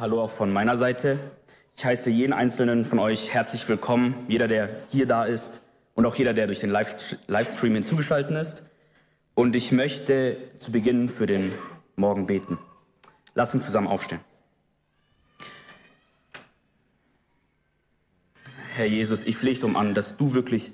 [0.00, 1.18] Hallo auch von meiner Seite.
[1.76, 5.60] Ich heiße jeden einzelnen von euch herzlich willkommen, jeder, der hier da ist
[5.92, 8.62] und auch jeder, der durch den Livestream hinzugeschaltet ist.
[9.34, 11.52] Und ich möchte zu Beginn für den
[11.96, 12.56] Morgen beten.
[13.34, 14.20] Lass uns zusammen aufstehen.
[18.76, 20.72] Herr Jesus, ich flehe um an, dass du wirklich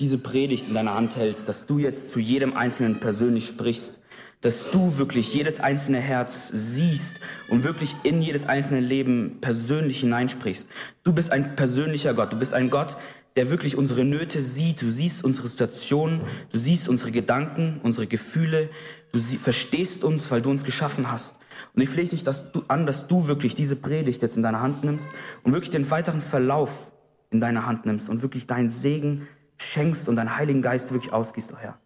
[0.00, 4.00] diese Predigt in deiner Hand hältst, dass du jetzt zu jedem Einzelnen persönlich sprichst,
[4.42, 10.66] dass du wirklich jedes einzelne Herz siehst und wirklich in jedes einzelne Leben persönlich hineinsprichst.
[11.04, 12.96] Du bist ein persönlicher Gott, du bist ein Gott,
[13.36, 16.20] der wirklich unsere Nöte sieht, du siehst unsere Situationen,
[16.50, 18.68] du siehst unsere Gedanken, unsere Gefühle,
[19.12, 21.34] du sie, verstehst uns, weil du uns geschaffen hast.
[21.74, 24.60] Und ich flehe dich dass du, an, dass du wirklich diese Predigt jetzt in deine
[24.60, 25.06] Hand nimmst
[25.44, 26.92] und wirklich den weiteren Verlauf
[27.30, 31.52] in deine Hand nimmst und wirklich deinen Segen schenkst und deinen Heiligen Geist wirklich ausgießt,
[31.54, 31.78] oh Herr.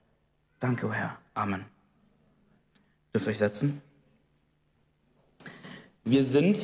[0.59, 1.19] Danke, oh Herr.
[1.35, 1.76] Amen.
[3.17, 3.81] Dürft euch setzen?
[6.05, 6.59] Wir sind,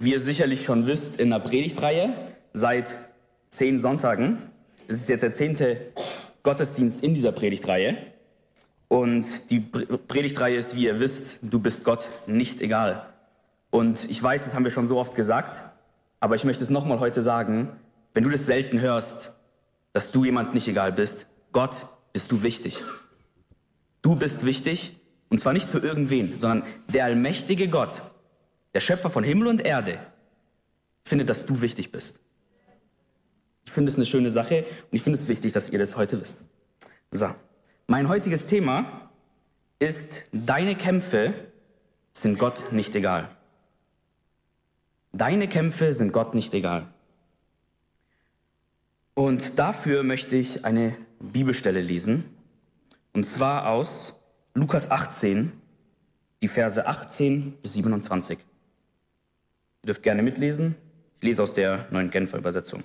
[0.00, 2.12] wie ihr sicherlich schon wisst, in der Predigtreihe
[2.52, 2.92] seit
[3.50, 4.38] zehn Sonntagen.
[4.88, 5.92] Es ist jetzt der zehnte
[6.42, 7.96] Gottesdienst in dieser Predigtreihe.
[8.88, 13.06] Und die Predigtreihe ist, wie ihr wisst, du bist Gott nicht egal.
[13.70, 15.62] Und ich weiß, das haben wir schon so oft gesagt,
[16.18, 17.68] aber ich möchte es nochmal heute sagen,
[18.12, 19.34] wenn du das selten hörst,
[19.92, 22.82] dass du jemand nicht egal bist, Gott bist du wichtig.
[24.02, 24.96] Du bist wichtig
[25.30, 28.02] und zwar nicht für irgendwen, sondern der allmächtige Gott,
[28.74, 29.98] der Schöpfer von Himmel und Erde,
[31.04, 32.18] findet, dass du wichtig bist.
[33.64, 36.20] Ich finde es eine schöne Sache und ich finde es wichtig, dass ihr das heute
[36.20, 36.42] wisst.
[37.10, 37.28] So,
[37.86, 39.10] mein heutiges Thema
[39.78, 41.34] ist, deine Kämpfe
[42.12, 43.30] sind Gott nicht egal.
[45.12, 46.86] Deine Kämpfe sind Gott nicht egal.
[49.14, 52.24] Und dafür möchte ich eine Bibelstelle lesen,
[53.12, 54.19] und zwar aus
[54.60, 55.52] Lukas 18,
[56.42, 58.38] die Verse 18 bis 27.
[58.40, 60.76] Ihr dürft gerne mitlesen.
[61.16, 62.84] Ich lese aus der neuen Genfer Übersetzung.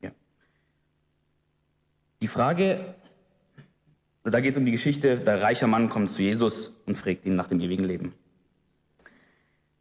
[0.00, 0.12] Ja.
[2.20, 2.94] Die Frage,
[4.22, 7.34] da geht es um die Geschichte, der reiche Mann kommt zu Jesus und fragt ihn
[7.34, 8.14] nach dem ewigen Leben.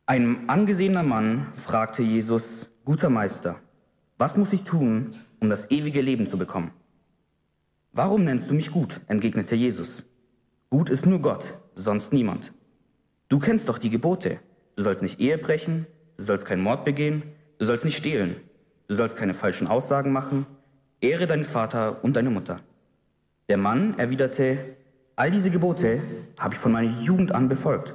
[0.07, 3.59] Ein angesehener Mann fragte Jesus, guter Meister,
[4.17, 6.71] was muss ich tun, um das ewige Leben zu bekommen?
[7.91, 9.01] Warum nennst du mich gut?
[9.07, 10.05] entgegnete Jesus.
[10.73, 12.51] Gut ist nur Gott, sonst niemand.
[13.29, 14.39] Du kennst doch die Gebote.
[14.75, 15.85] Du sollst nicht Ehe brechen,
[16.17, 17.21] du sollst keinen Mord begehen,
[17.59, 18.37] du sollst nicht stehlen,
[18.87, 20.47] du sollst keine falschen Aussagen machen,
[20.99, 22.59] ehre deinen Vater und deine Mutter.
[23.49, 24.57] Der Mann erwiderte,
[25.15, 26.01] all diese Gebote
[26.39, 27.93] habe ich von meiner Jugend an befolgt.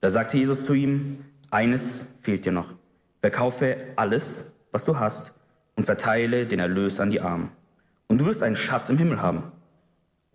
[0.00, 2.76] Da sagte Jesus zu ihm, eines fehlt dir noch.
[3.20, 5.34] Verkaufe alles, was du hast,
[5.74, 7.50] und verteile den Erlös an die Armen.
[8.06, 9.50] Und du wirst einen Schatz im Himmel haben.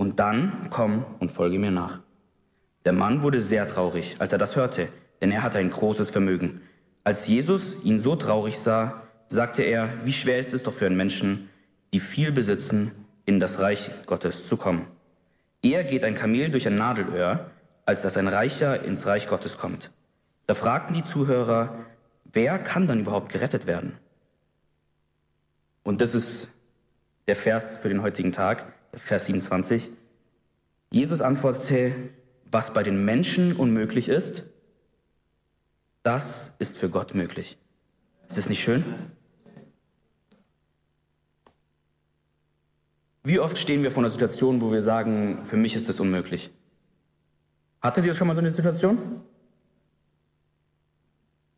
[0.01, 1.99] Und dann komm und folge mir nach.
[2.85, 4.89] Der Mann wurde sehr traurig, als er das hörte,
[5.21, 6.61] denn er hatte ein großes Vermögen.
[7.03, 10.97] Als Jesus ihn so traurig sah, sagte er, wie schwer ist es doch für einen
[10.97, 11.49] Menschen,
[11.93, 12.91] die viel besitzen,
[13.27, 14.87] in das Reich Gottes zu kommen.
[15.61, 17.51] Eher geht ein Kamel durch ein Nadelöhr,
[17.85, 19.91] als dass ein Reicher ins Reich Gottes kommt.
[20.47, 21.75] Da fragten die Zuhörer,
[22.23, 23.99] wer kann dann überhaupt gerettet werden?
[25.83, 26.47] Und das ist
[27.27, 28.80] der Vers für den heutigen Tag.
[28.93, 29.89] Vers 27.
[30.91, 31.95] Jesus antwortete,
[32.51, 34.43] was bei den Menschen unmöglich ist,
[36.03, 37.57] das ist für Gott möglich.
[38.27, 38.83] Ist das nicht schön?
[43.23, 46.49] Wie oft stehen wir vor einer Situation, wo wir sagen, für mich ist das unmöglich?
[47.81, 49.21] Hattet ihr schon mal so eine Situation?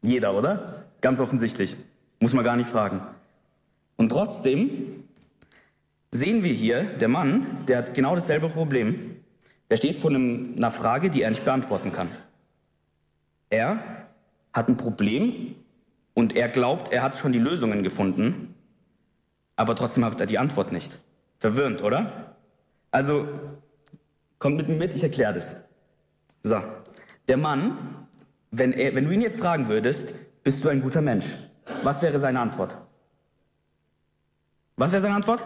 [0.02, 0.86] Jeder, oder?
[1.00, 1.78] Ganz offensichtlich.
[2.20, 3.02] Muss man gar nicht fragen.
[3.96, 5.03] Und trotzdem
[6.14, 9.18] sehen wir hier, der Mann, der hat genau dasselbe Problem.
[9.70, 12.10] Der steht vor einem, einer Frage, die er nicht beantworten kann.
[13.50, 14.08] Er
[14.54, 15.56] hat ein Problem
[16.14, 18.54] und er glaubt, er hat schon die Lösungen gefunden,
[19.56, 21.00] aber trotzdem hat er die Antwort nicht.
[21.40, 22.36] Verwirrend, oder?
[22.92, 23.28] Also,
[24.38, 25.56] kommt mit mir mit, ich erkläre das.
[26.44, 26.62] So,
[27.28, 28.08] der Mann,
[28.52, 31.26] wenn, er, wenn du ihn jetzt fragen würdest, bist du ein guter Mensch?
[31.82, 32.78] Was wäre seine Antwort?
[34.76, 35.44] Was wäre seine Antwort?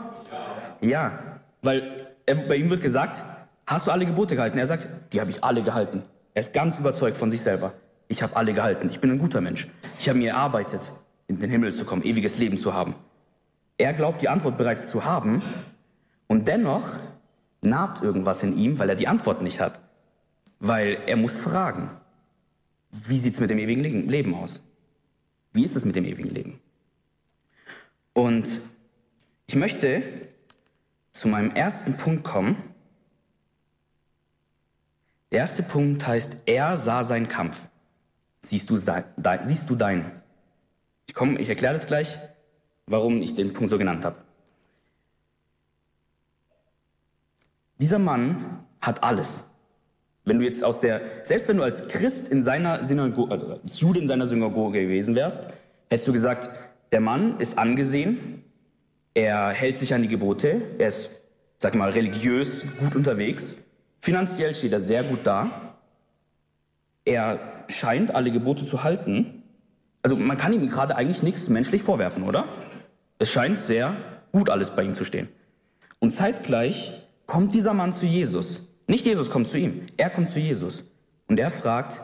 [0.81, 3.23] Ja, weil er, bei ihm wird gesagt,
[3.65, 4.57] hast du alle Gebote gehalten?
[4.57, 6.03] Er sagt, die habe ich alle gehalten.
[6.33, 7.73] Er ist ganz überzeugt von sich selber.
[8.07, 8.89] Ich habe alle gehalten.
[8.89, 9.67] Ich bin ein guter Mensch.
[9.99, 10.91] Ich habe mir erarbeitet,
[11.27, 12.95] in den Himmel zu kommen, ewiges Leben zu haben.
[13.77, 15.41] Er glaubt, die Antwort bereits zu haben
[16.27, 16.99] und dennoch
[17.61, 19.81] naht irgendwas in ihm, weil er die Antwort nicht hat.
[20.59, 21.89] Weil er muss fragen,
[22.91, 24.63] wie sieht's mit dem ewigen Leben aus?
[25.53, 26.59] Wie ist es mit dem ewigen Leben?
[28.13, 28.47] Und
[29.47, 30.01] ich möchte
[31.17, 32.57] zu meinem ersten Punkt kommen.
[35.31, 37.67] Der erste Punkt heißt, er sah seinen Kampf.
[38.41, 40.21] siehst du, dein, siehst du dein?
[41.07, 42.17] Ich komme, ich erkläre das gleich,
[42.85, 44.17] warum ich den Punkt so genannt habe.
[47.79, 49.43] Dieser Mann hat alles.
[50.23, 53.79] Wenn du jetzt aus der, selbst wenn du als Christ in seiner Synagoge, also als
[53.79, 55.43] Jude in seiner Synagoge gewesen wärst,
[55.89, 56.49] hättest du gesagt,
[56.91, 58.36] der Mann ist angesehen,
[59.17, 61.23] er hält sich an die Gebote, er ist,
[61.57, 63.55] sag mal, religiös gut unterwegs,
[63.99, 65.73] finanziell steht er sehr gut da,
[67.03, 69.41] er scheint alle Gebote zu halten.
[70.03, 72.45] Also man kann ihm gerade eigentlich nichts menschlich vorwerfen, oder?
[73.17, 73.95] Es scheint sehr
[74.31, 75.29] gut alles bei ihm zu stehen.
[75.97, 78.67] Und zeitgleich kommt dieser Mann zu Jesus.
[78.85, 80.83] Nicht Jesus kommt zu ihm, er kommt zu Jesus.
[81.27, 82.01] Und er fragt,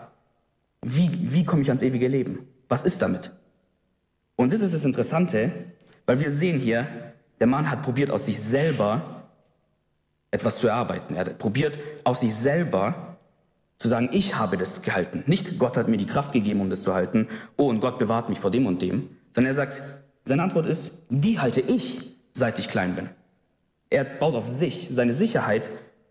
[0.81, 2.47] wie, wie komme ich ans ewige Leben?
[2.69, 3.29] Was ist damit?
[4.35, 5.51] Und das ist das Interessante,
[6.05, 6.87] weil wir sehen hier,
[7.39, 9.23] der Mann hat probiert aus sich selber
[10.31, 11.15] etwas zu erarbeiten.
[11.15, 13.17] Er hat probiert aus sich selber
[13.77, 15.23] zu sagen, ich habe das gehalten.
[15.27, 17.27] Nicht Gott hat mir die Kraft gegeben, um das zu halten.
[17.57, 19.09] Oh, und Gott bewahrt mich vor dem und dem.
[19.33, 19.81] Sondern er sagt,
[20.25, 23.09] seine Antwort ist, die halte ich, seit ich klein bin.
[23.89, 24.89] Er baut auf sich.
[24.91, 25.69] Seine Sicherheit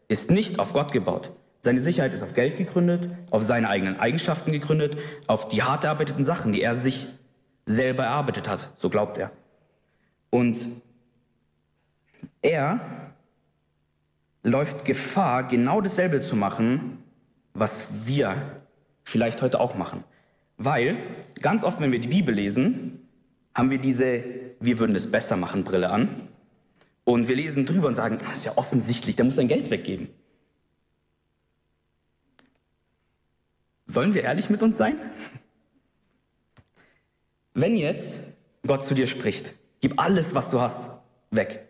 [0.09, 1.31] ist nicht auf Gott gebaut.
[1.63, 4.99] Seine Sicherheit ist auf Geld gegründet, auf seine eigenen Eigenschaften gegründet,
[5.29, 7.07] auf die hart erarbeiteten Sachen, die er sich
[7.67, 9.31] selber erarbeitet hat, so glaubt er.
[10.33, 10.57] Und
[12.41, 13.13] er
[14.43, 17.05] läuft Gefahr, genau dasselbe zu machen,
[17.53, 18.63] was wir
[19.05, 20.05] vielleicht heute auch machen.
[20.57, 20.97] Weil
[21.43, 23.07] ganz oft, wenn wir die Bibel lesen,
[23.55, 24.25] haben wir diese
[24.59, 26.09] Wir würden es besser machen Brille an
[27.05, 30.09] und wir lesen drüber und sagen, das ist ja offensichtlich, der muss sein Geld weggeben.
[33.85, 34.99] Sollen wir ehrlich mit uns sein?
[37.53, 40.81] Wenn jetzt Gott zu dir spricht, gib alles, was du hast,
[41.31, 41.69] weg.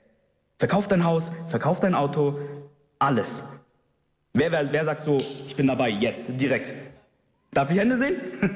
[0.59, 2.39] Verkauf dein Haus, verkauf dein Auto,
[3.01, 3.43] alles.
[4.33, 6.73] Wer, wer, wer sagt so, ich bin dabei, jetzt, direkt?
[7.51, 8.17] Darf ich Hände sehen?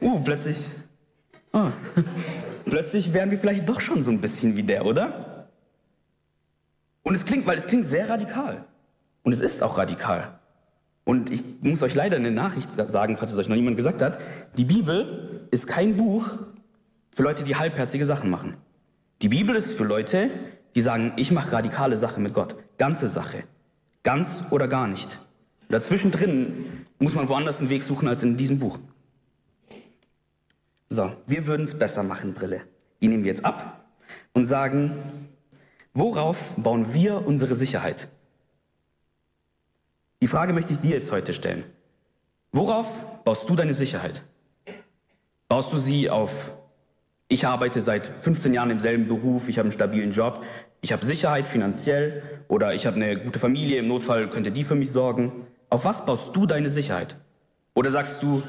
[0.00, 0.68] uh, plötzlich.
[1.52, 1.70] Oh.
[2.64, 5.48] Plötzlich wären wir vielleicht doch schon so ein bisschen wie der, oder?
[7.02, 8.64] Und es klingt, weil es klingt sehr radikal.
[9.22, 10.38] Und es ist auch radikal.
[11.04, 14.18] Und ich muss euch leider eine Nachricht sagen, falls es euch noch niemand gesagt hat.
[14.56, 16.38] Die Bibel ist kein Buch
[17.20, 18.56] für Leute, die halbherzige Sachen machen.
[19.20, 20.30] Die Bibel ist für Leute,
[20.74, 22.56] die sagen, ich mache radikale Sachen mit Gott.
[22.78, 23.44] Ganze Sache.
[24.02, 25.18] Ganz oder gar nicht.
[25.68, 28.78] Dazwischen drin muss man woanders einen Weg suchen als in diesem Buch.
[30.88, 32.62] So, wir würden es besser machen, Brille.
[33.02, 33.84] Die nehmen wir jetzt ab
[34.32, 34.96] und sagen,
[35.92, 38.08] worauf bauen wir unsere Sicherheit?
[40.22, 41.64] Die Frage möchte ich dir jetzt heute stellen.
[42.50, 42.86] Worauf
[43.24, 44.22] baust du deine Sicherheit?
[45.48, 46.54] Baust du sie auf,
[47.30, 50.42] ich arbeite seit 15 Jahren im selben Beruf, ich habe einen stabilen Job,
[50.80, 54.74] ich habe Sicherheit finanziell oder ich habe eine gute Familie, im Notfall könnte die für
[54.74, 55.46] mich sorgen.
[55.68, 57.14] Auf was baust du deine Sicherheit?
[57.74, 58.42] Oder sagst du,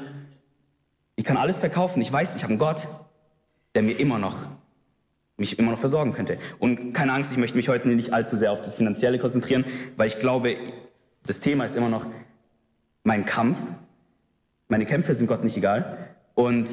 [1.14, 2.02] ich kann alles verkaufen.
[2.02, 2.88] Ich weiß, ich habe einen Gott,
[3.76, 4.34] der mir immer noch
[5.36, 6.38] mich immer noch versorgen könnte.
[6.58, 9.64] Und keine Angst, ich möchte mich heute nicht allzu sehr auf das Finanzielle konzentrieren,
[9.96, 10.56] weil ich glaube,
[11.24, 12.06] das Thema ist immer noch
[13.04, 13.58] mein Kampf.
[14.68, 15.98] Meine Kämpfe sind Gott nicht egal.
[16.34, 16.68] Und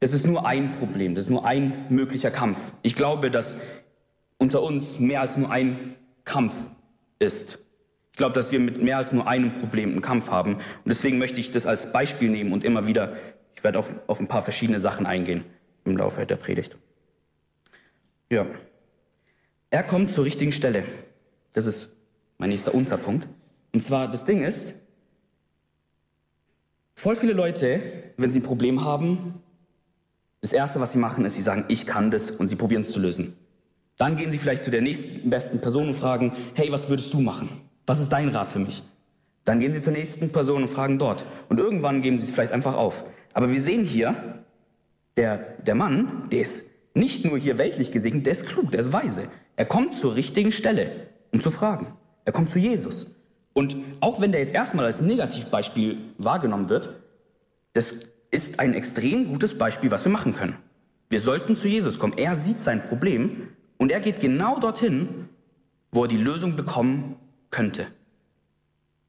[0.00, 2.72] das ist nur ein Problem, das ist nur ein möglicher Kampf.
[2.82, 3.56] Ich glaube, dass
[4.38, 5.94] unter uns mehr als nur ein
[6.24, 6.54] Kampf
[7.18, 7.58] ist
[8.20, 10.56] glaube, dass wir mit mehr als nur einem Problem einen Kampf haben.
[10.56, 13.16] Und deswegen möchte ich das als Beispiel nehmen und immer wieder,
[13.56, 15.42] ich werde auf, auf ein paar verschiedene Sachen eingehen
[15.86, 16.76] im Laufe der Predigt.
[18.28, 18.46] Ja.
[19.70, 20.84] Er kommt zur richtigen Stelle.
[21.54, 21.96] Das ist
[22.36, 23.26] mein nächster Unterpunkt.
[23.72, 24.74] Und zwar, das Ding ist,
[26.94, 27.80] voll viele Leute,
[28.18, 29.40] wenn sie ein Problem haben,
[30.40, 32.92] das Erste, was sie machen, ist, sie sagen, ich kann das und sie probieren es
[32.92, 33.36] zu lösen.
[33.98, 37.20] Dann gehen sie vielleicht zu der nächsten besten Person und fragen, hey, was würdest du
[37.20, 37.48] machen?
[37.86, 38.82] Was ist dein Rat für mich?
[39.44, 41.24] Dann gehen Sie zur nächsten Person und fragen dort.
[41.48, 43.04] Und irgendwann geben Sie es vielleicht einfach auf.
[43.32, 44.44] Aber wir sehen hier,
[45.16, 48.92] der, der Mann, der ist nicht nur hier weltlich gesegnet, der ist klug, der ist
[48.92, 49.24] weise.
[49.56, 50.90] Er kommt zur richtigen Stelle,
[51.32, 51.88] um zu fragen.
[52.24, 53.06] Er kommt zu Jesus.
[53.52, 56.90] Und auch wenn der jetzt erstmal als Negativbeispiel wahrgenommen wird,
[57.72, 57.86] das
[58.30, 60.56] ist ein extrem gutes Beispiel, was wir machen können.
[61.08, 62.16] Wir sollten zu Jesus kommen.
[62.16, 65.28] Er sieht sein Problem und er geht genau dorthin,
[65.90, 67.16] wo er die Lösung bekommen
[67.50, 67.86] könnte.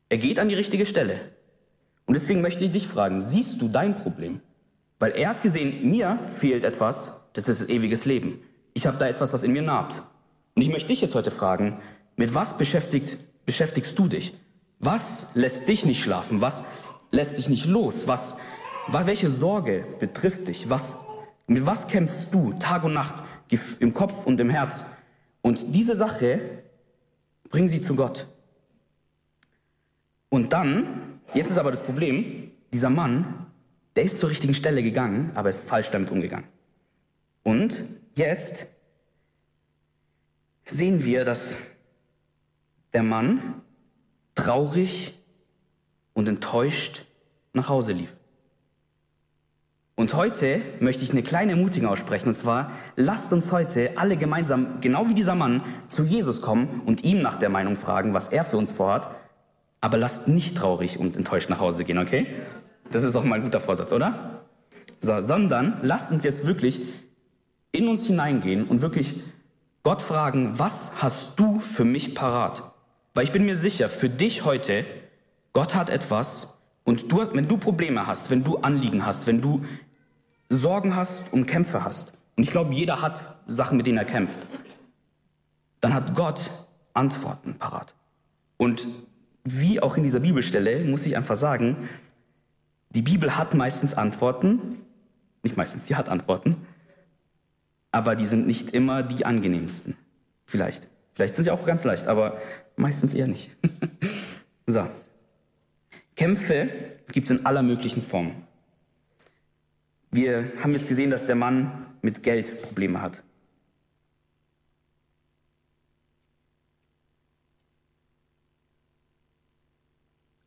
[0.09, 1.19] Er geht an die richtige Stelle.
[2.05, 4.41] Und deswegen möchte ich dich fragen, siehst du dein Problem?
[4.99, 8.39] Weil er hat gesehen, mir fehlt etwas, das ist das ewiges Leben.
[8.73, 10.01] Ich habe da etwas, was in mir naht.
[10.55, 11.77] Und ich möchte dich jetzt heute fragen,
[12.15, 14.33] mit was beschäftigt, beschäftigst du dich?
[14.79, 16.41] Was lässt dich nicht schlafen?
[16.41, 16.63] Was
[17.11, 18.07] lässt dich nicht los?
[18.07, 18.37] Was,
[18.87, 20.69] welche Sorge betrifft dich?
[20.69, 20.95] Was,
[21.47, 23.23] mit was kämpfst du Tag und Nacht
[23.79, 24.83] im Kopf und im Herz?
[25.41, 26.39] Und diese Sache
[27.49, 28.27] Bring sie zu Gott.
[30.29, 33.45] Und dann Jetzt ist aber das Problem, dieser Mann,
[33.95, 36.47] der ist zur richtigen Stelle gegangen, aber ist falsch damit umgegangen.
[37.43, 37.81] Und
[38.15, 38.65] jetzt
[40.65, 41.55] sehen wir, dass
[42.91, 43.61] der Mann
[44.35, 45.17] traurig
[46.13, 47.05] und enttäuscht
[47.53, 48.13] nach Hause lief.
[50.01, 54.81] Und heute möchte ich eine kleine Ermutigung aussprechen, und zwar, lasst uns heute alle gemeinsam,
[54.81, 58.43] genau wie dieser Mann, zu Jesus kommen und ihm nach der Meinung fragen, was er
[58.43, 59.09] für uns vorhat,
[59.79, 62.25] aber lasst nicht traurig und enttäuscht nach Hause gehen, okay?
[62.89, 64.41] Das ist doch mal ein guter Vorsatz, oder?
[64.99, 66.81] So, sondern lasst uns jetzt wirklich
[67.71, 69.21] in uns hineingehen und wirklich
[69.83, 72.63] Gott fragen, was hast du für mich parat?
[73.13, 74.83] Weil ich bin mir sicher, für dich heute,
[75.53, 79.41] Gott hat etwas und du hast, wenn du Probleme hast, wenn du Anliegen hast, wenn
[79.41, 79.61] du
[80.51, 84.45] Sorgen hast und Kämpfe hast, und ich glaube, jeder hat Sachen, mit denen er kämpft,
[85.79, 86.51] dann hat Gott
[86.93, 87.93] Antworten parat.
[88.57, 88.85] Und
[89.43, 91.89] wie auch in dieser Bibelstelle muss ich einfach sagen,
[92.89, 94.59] die Bibel hat meistens Antworten,
[95.41, 96.57] nicht meistens, sie hat Antworten,
[97.91, 99.95] aber die sind nicht immer die angenehmsten.
[100.45, 100.87] Vielleicht.
[101.13, 102.37] Vielleicht sind sie auch ganz leicht, aber
[102.75, 103.51] meistens eher nicht.
[104.67, 104.85] so.
[106.15, 106.69] Kämpfe
[107.11, 108.50] gibt es in aller möglichen Formen.
[110.11, 113.23] Wir haben jetzt gesehen, dass der Mann mit Geld Probleme hat.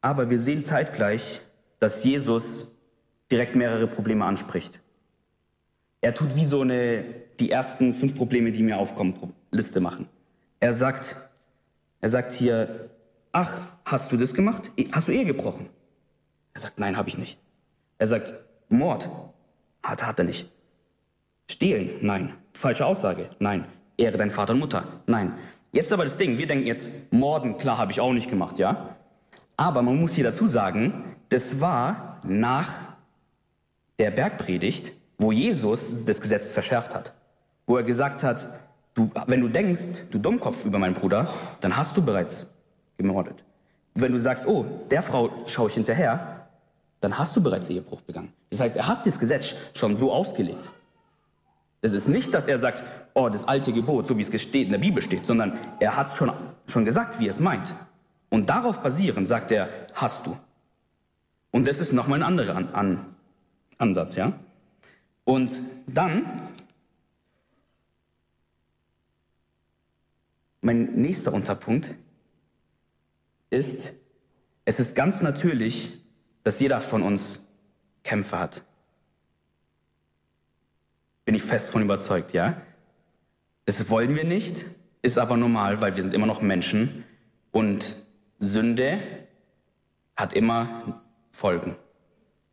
[0.03, 1.41] Aber wir sehen zeitgleich,
[1.81, 2.77] dass Jesus
[3.31, 4.83] direkt mehrere Probleme anspricht.
[6.03, 7.07] Er tut wie so eine,
[7.41, 10.07] die ersten fünf Probleme, die mir aufkommen, Liste machen.
[10.61, 11.31] Er sagt,
[12.03, 12.91] er sagt hier,
[13.33, 14.71] ach, hast du das gemacht?
[14.93, 15.71] Hast du Ehe gebrochen?
[16.53, 17.39] Er sagt, nein, habe ich nicht.
[17.97, 18.31] Er sagt,
[18.69, 19.09] Mord?
[19.85, 20.51] Hat, hat er nicht.
[21.49, 21.91] Stehlen?
[22.01, 22.33] Nein.
[22.55, 23.29] Falsche Aussage?
[23.39, 23.67] Nein.
[23.99, 24.85] Ehre deinen Vater und Mutter?
[25.07, 25.35] Nein.
[25.73, 28.97] Jetzt aber das Ding, wir denken jetzt, Morden, klar, habe ich auch nicht gemacht, ja?
[29.57, 32.73] Aber man muss hier dazu sagen, das war nach
[33.99, 37.13] der Bergpredigt, wo Jesus das Gesetz verschärft hat.
[37.67, 38.47] Wo er gesagt hat,
[38.95, 41.29] du, wenn du denkst, du Dummkopf über meinen Bruder,
[41.61, 42.47] dann hast du bereits
[42.97, 43.45] gemordet.
[43.95, 46.34] Wenn du sagst, oh, der Frau schaue ich hinterher,
[47.05, 48.33] dann hast du bereits Ehebruch begangen.
[48.49, 50.71] Das heißt, er hat das Gesetz schon so ausgelegt.
[51.83, 52.83] Es ist nicht, dass er sagt,
[53.13, 56.17] oh, das alte Gebot, so wie es in der Bibel steht, sondern er hat es
[56.17, 56.33] schon,
[56.67, 57.75] schon gesagt, wie er es meint.
[58.31, 60.35] Und darauf basierend sagt er, hast du.
[61.51, 63.07] Und das ist nochmal ein anderer An An
[63.77, 64.33] Ansatz, ja?
[65.25, 65.53] Und
[65.87, 66.25] dann,
[70.63, 71.91] mein nächster Unterpunkt
[73.51, 73.93] ist,
[74.65, 76.04] es ist ganz natürlich,
[76.45, 77.49] dass jeder von uns
[78.05, 78.63] Kämpfe hat.
[81.25, 82.61] Bin ich fest von überzeugt, ja?
[83.65, 84.65] Das wollen wir nicht,
[85.03, 87.05] ist aber normal, weil wir sind immer noch Menschen
[87.51, 87.97] und
[88.39, 89.01] Sünde
[90.17, 91.77] hat immer Folgen.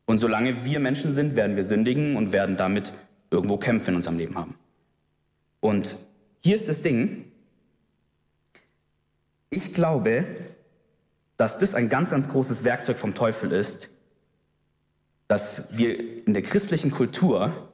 [0.05, 2.93] Und solange wir Menschen sind, werden wir sündigen und werden damit
[3.29, 4.55] irgendwo Kämpfe in unserem Leben haben.
[5.59, 5.97] Und
[6.41, 7.31] hier ist das Ding.
[9.49, 10.25] Ich glaube,
[11.41, 13.89] dass das ein ganz, ganz großes Werkzeug vom Teufel ist,
[15.27, 17.71] dass wir in der christlichen Kultur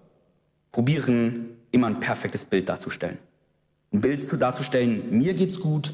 [0.71, 3.17] probieren, immer ein perfektes Bild darzustellen.
[3.91, 5.93] Ein Bild darzustellen, mir geht's gut,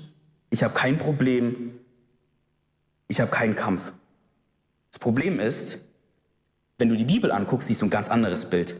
[0.52, 1.72] ich habe kein Problem,
[3.08, 3.92] ich habe keinen Kampf.
[4.92, 5.80] Das Problem ist,
[6.78, 8.76] wenn du die Bibel anguckst, siehst du ein ganz anderes Bild.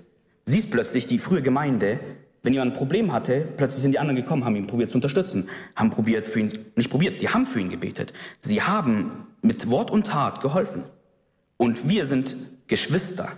[0.46, 2.00] Du siehst plötzlich die frühe Gemeinde,
[2.44, 5.48] wenn jemand ein Problem hatte, plötzlich sind die anderen gekommen, haben ihn probiert zu unterstützen,
[5.76, 8.14] haben probiert für ihn, nicht probiert, die haben für ihn gebetet.
[8.42, 10.84] Sie haben mit Wort und Tat geholfen.
[11.56, 12.36] Und wir sind
[12.68, 13.32] Geschwister.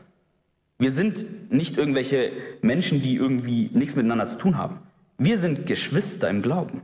[0.80, 2.32] Wir sind nicht irgendwelche
[2.62, 4.80] Menschen, die irgendwie nichts miteinander zu tun haben.
[5.20, 6.82] Wir sind Geschwister im Glauben.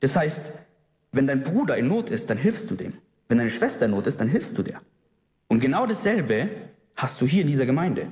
[0.00, 0.52] Das heißt,
[1.12, 2.94] wenn dein Bruder in Not ist, dann hilfst du dem.
[3.28, 4.80] Wenn deine Schwester in Not ist, dann hilfst du der.
[5.46, 6.48] Und genau dasselbe
[6.96, 8.06] hast du hier in dieser Gemeinde.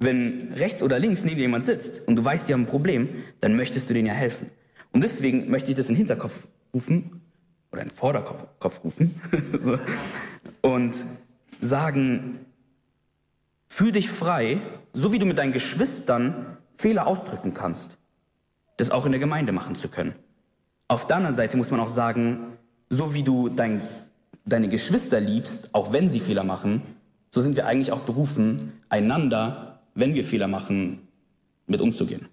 [0.00, 3.08] Wenn rechts oder links neben jemand sitzt und du weißt, die haben ein Problem,
[3.40, 4.50] dann möchtest du denen ja helfen.
[4.92, 7.22] Und deswegen möchte ich das in den Hinterkopf rufen
[7.70, 9.20] oder in den Vorderkopf rufen
[9.58, 9.78] so,
[10.62, 10.96] und
[11.60, 12.40] sagen,
[13.68, 14.58] fühl dich frei,
[14.92, 17.98] so wie du mit deinen Geschwistern Fehler ausdrücken kannst,
[18.78, 20.14] das auch in der Gemeinde machen zu können.
[20.88, 22.56] Auf der anderen Seite muss man auch sagen,
[22.88, 23.82] so wie du dein
[24.44, 26.82] deine Geschwister liebst, auch wenn sie Fehler machen,
[27.30, 29.69] so sind wir eigentlich auch berufen, einander,
[30.00, 31.06] wenn wir Fehler machen,
[31.66, 32.28] mit umzugehen.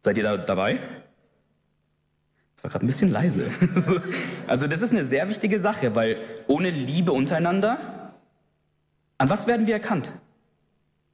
[0.00, 0.78] Seid ihr da dabei?
[2.54, 3.46] Das war gerade ein bisschen leise.
[4.46, 7.78] also das ist eine sehr wichtige Sache, weil ohne Liebe untereinander,
[9.18, 10.12] an was werden wir erkannt?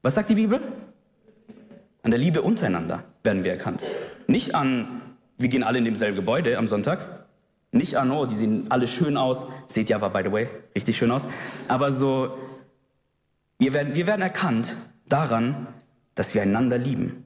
[0.03, 0.61] Was sagt die Bibel?
[2.03, 3.81] An der Liebe untereinander werden wir erkannt.
[4.27, 5.03] Nicht an,
[5.39, 7.27] wir gehen alle in demselben Gebäude am Sonntag,
[7.73, 9.47] Nicht, ah no, die sehen alle schön aus.
[9.69, 11.29] Seht ja aber, by the way, richtig schön aus.
[11.69, 12.37] Aber so,
[13.59, 14.75] wir werden, wir werden erkannt
[15.13, 15.67] daran,
[16.15, 17.25] dass wir einander lieben.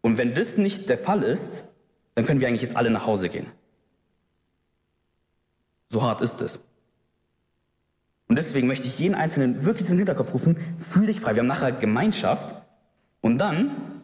[0.00, 1.64] Und wenn das nicht der Fall ist,
[2.14, 3.46] dann können wir eigentlich jetzt alle nach Hause gehen.
[5.88, 6.60] So hart ist es.
[8.28, 11.34] Und deswegen möchte ich jeden Einzelnen wirklich in den Hinterkopf rufen, fühl dich frei.
[11.34, 12.54] Wir haben nachher Gemeinschaft
[13.20, 14.02] und dann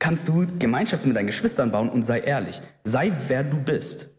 [0.00, 2.60] kannst du Gemeinschaft mit deinen Geschwistern bauen und sei ehrlich.
[2.82, 4.10] Sei wer du bist.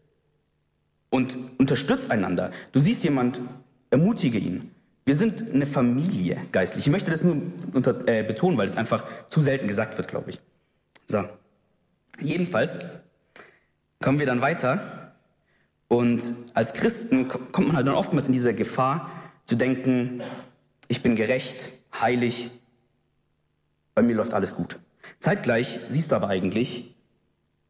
[1.10, 2.50] Und unterstützt einander.
[2.72, 3.42] Du siehst jemand,
[3.90, 4.70] ermutige ihn.
[5.04, 6.86] Wir sind eine Familie geistlich.
[6.86, 7.36] Ich möchte das nur
[7.72, 10.40] unter, äh, betonen, weil es einfach zu selten gesagt wird, glaube ich.
[11.06, 11.24] So.
[12.20, 12.78] Jedenfalls
[14.00, 15.14] kommen wir dann weiter.
[15.88, 16.22] Und
[16.54, 19.10] als Christen kommt man halt dann oftmals in diese Gefahr,
[19.46, 20.22] zu denken,
[20.88, 21.68] ich bin gerecht,
[22.00, 22.50] heilig,
[23.94, 24.78] bei mir läuft alles gut.
[25.18, 26.96] Zeitgleich siehst du aber eigentlich,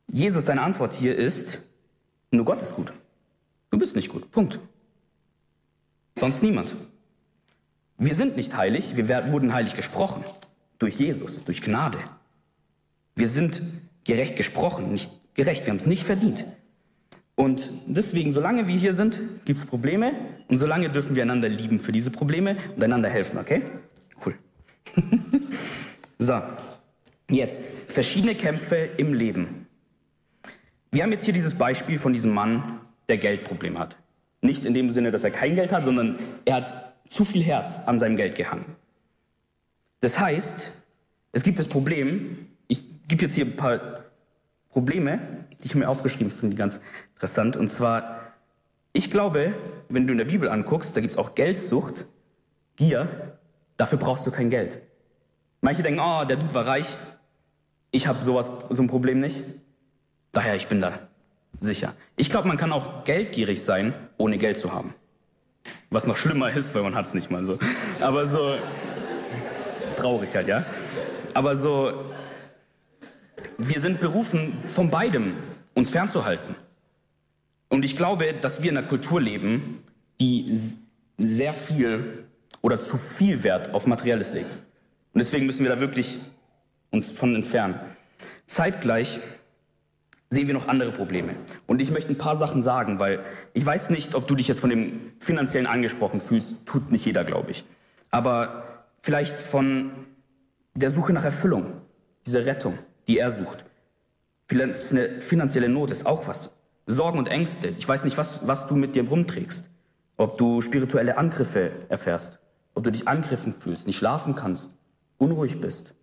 [0.07, 1.59] Jesus, deine Antwort hier ist,
[2.31, 2.93] nur Gott ist gut.
[3.71, 4.31] Du bist nicht gut.
[4.31, 4.61] Punkt.
[6.19, 6.77] Sonst niemand.
[8.03, 10.25] Wir sind nicht heilig, wir wurden heilig gesprochen.
[10.81, 11.99] Durch Jesus, durch Gnade.
[13.15, 13.63] Wir sind
[14.05, 15.65] gerecht gesprochen, nicht gerecht.
[15.65, 16.45] Wir haben es nicht verdient.
[17.37, 20.15] Und deswegen, solange wir hier sind, gibt es Probleme
[20.49, 23.63] und solange dürfen wir einander lieben für diese Probleme und einander helfen, okay?
[24.27, 24.35] Cool.
[26.19, 26.43] so,
[27.31, 29.69] jetzt verschiedene Kämpfe im Leben.
[30.91, 33.97] Wir haben jetzt hier dieses Beispiel von diesem Mann, der Geldprobleme hat.
[34.41, 37.87] Nicht in dem Sinne, dass er kein Geld hat, sondern er hat zu viel Herz
[37.87, 38.77] an seinem Geld gehangen.
[40.01, 40.71] Das heißt,
[41.33, 44.05] es gibt das Problem, ich gebe jetzt hier ein paar
[44.71, 45.21] Probleme,
[45.63, 46.81] die ich mir aufgeschrieben finde, ganz
[47.15, 47.57] interessant.
[47.57, 48.33] Und zwar,
[48.93, 49.55] ich glaube,
[49.89, 52.07] wenn du in der Bibel anguckst, da gibt es auch Geldsucht,
[52.77, 53.39] Gier,
[53.77, 54.81] dafür brauchst du kein Geld.
[55.61, 56.97] Manche denken, oh, der Dude war reich,
[57.91, 59.45] ich habe sowas, so ein Problem nicht.
[60.33, 60.99] Daher, ich bin da
[61.61, 61.95] sicher.
[62.17, 64.95] Ich glaube, man kann auch geldgierig sein, ohne Geld zu haben.
[65.93, 67.59] Was noch schlimmer ist, weil man hat es nicht mal so.
[68.01, 68.57] Aber so
[69.97, 70.65] traurig halt, ja.
[71.35, 72.07] Aber so,
[73.59, 75.35] wir sind berufen, von beidem
[75.75, 76.57] uns fernzuhalten.
[77.69, 79.85] Und ich glaube, dass wir in einer Kultur leben,
[80.19, 80.59] die
[81.19, 82.25] sehr viel
[82.63, 84.53] oder zu viel Wert auf Materielles legt.
[85.13, 86.19] Und deswegen müssen wir da wirklich
[86.91, 87.79] uns von entfernen.
[88.47, 89.21] Zeitgleich
[90.33, 91.35] sehen wir noch andere Probleme.
[91.67, 93.21] Und ich möchte ein paar Sachen sagen, weil
[93.53, 96.67] ich weiß nicht, ob du dich jetzt von dem Finanziellen angesprochen fühlst.
[96.67, 97.65] Tut nicht jeder, glaube ich.
[98.11, 99.93] Aber vielleicht von
[100.75, 101.67] der Suche nach Erfüllung,
[102.27, 103.65] dieser Rettung die er sucht.
[104.47, 106.51] Finanzielle Not ist auch was.
[106.87, 107.69] Sorgen und Ängste.
[107.79, 109.65] Ich weiß nicht, was, was du mit dir rumträgst.
[110.17, 112.41] Ob du spirituelle Angriffe erfährst.
[112.75, 114.71] Ob du dich angegriffen fühlst, nicht schlafen kannst,
[115.19, 115.95] unruhig bist.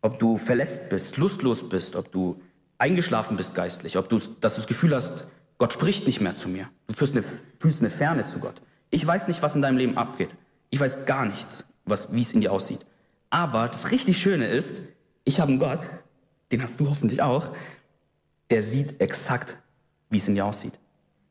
[0.00, 2.40] Ob du verletzt bist, lustlos bist, ob du
[2.80, 5.26] eingeschlafen bist geistlich, ob du, dass du das Gefühl hast,
[5.58, 6.68] Gott spricht nicht mehr zu mir.
[6.86, 7.22] Du fühlst eine,
[7.58, 8.62] fühlst eine Ferne zu Gott.
[8.88, 10.30] Ich weiß nicht, was in deinem Leben abgeht.
[10.70, 12.80] Ich weiß gar nichts, was, wie es in dir aussieht.
[13.28, 14.74] Aber das richtig Schöne ist,
[15.24, 15.88] ich habe einen Gott,
[16.50, 17.50] den hast du hoffentlich auch,
[18.48, 19.56] der sieht exakt,
[20.08, 20.78] wie es in dir aussieht.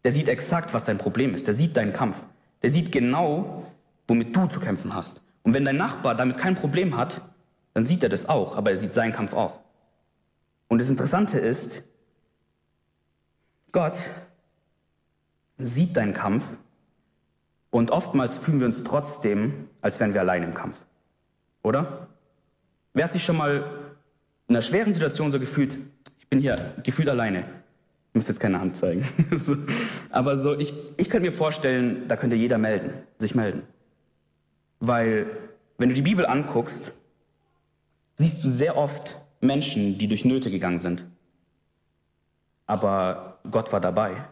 [0.04, 1.48] Der sieht exakt, was dein Problem ist.
[1.48, 2.26] Der sieht deinen Kampf.
[2.62, 3.66] Der sieht genau,
[4.08, 5.22] womit du zu kämpfen hast.
[5.44, 7.22] Und wenn dein Nachbar damit kein Problem hat,
[7.74, 9.62] dann sieht er das auch, aber er sieht seinen Kampf auch.
[10.70, 11.84] Und das Interessante ist,
[13.72, 13.98] Gott
[15.58, 16.58] sieht deinen Kampf
[17.72, 20.86] und oftmals fühlen wir uns trotzdem, als wären wir allein im Kampf.
[21.64, 22.08] Oder?
[22.94, 23.64] Wer hat sich schon mal
[24.48, 25.78] in einer schweren Situation so gefühlt,
[26.20, 27.46] ich bin hier gefühlt alleine?
[28.12, 29.08] Ich muss jetzt keine Hand zeigen.
[30.10, 33.64] Aber so, ich, ich könnte mir vorstellen, da könnte jeder melden, sich melden.
[34.80, 35.28] Weil,
[35.78, 36.92] wenn du die Bibel anguckst,
[38.16, 41.06] siehst du sehr oft Menschen, die durch Nöte gegangen sind.
[42.66, 44.28] Aber Gott war dabei.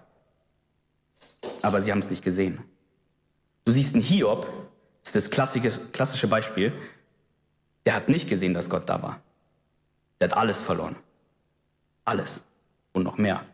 [1.61, 2.59] Aber sie haben es nicht gesehen.
[3.65, 4.45] Du siehst einen Hiob,
[5.03, 6.71] das ist das klassische, klassische Beispiel,
[7.85, 9.21] der hat nicht gesehen, dass Gott da war.
[10.19, 10.95] Der hat alles verloren.
[12.05, 12.43] Alles.
[12.93, 13.45] Und noch mehr.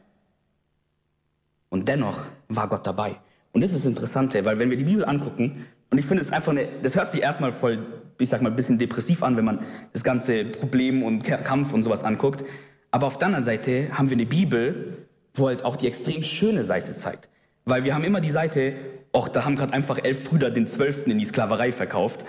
[1.69, 3.19] Und dennoch war Gott dabei.
[3.51, 6.31] Und das ist das Interessante, weil wenn wir die Bibel angucken, und ich finde es
[6.31, 7.77] einfach eine, das hört sich erstmal voll,
[8.17, 9.59] ich sag mal, ein bisschen depressiv an, wenn man
[9.93, 12.43] das ganze Problem und Kampf und sowas anguckt.
[12.89, 16.63] Aber auf der anderen Seite haben wir eine Bibel, wo halt auch die extrem schöne
[16.63, 17.29] Seite zeigt.
[17.65, 18.73] Weil wir haben immer die Seite,
[19.13, 22.25] ach, da haben gerade einfach elf Brüder den Zwölften in die Sklaverei verkauft.